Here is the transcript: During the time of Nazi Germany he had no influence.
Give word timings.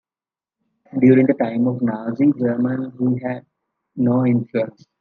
During 0.99 1.27
the 1.27 1.35
time 1.35 1.67
of 1.67 1.79
Nazi 1.83 2.31
Germany 2.39 2.89
he 2.97 3.21
had 3.23 3.45
no 3.95 4.25
influence. 4.25 4.87